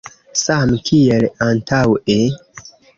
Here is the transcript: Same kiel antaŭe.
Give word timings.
Same 0.45 0.73
kiel 0.89 1.27
antaŭe. 1.51 2.21